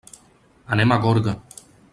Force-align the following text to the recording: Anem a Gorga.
Anem 0.77 0.95
a 0.95 0.99
Gorga. 1.05 1.37